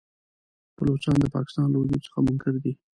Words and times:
بلوڅان 0.77 1.15
د 1.19 1.25
پاکستان 1.35 1.67
له 1.71 1.77
وجود 1.81 2.01
څخه 2.07 2.19
منکر 2.27 2.53
دي. 2.63 2.73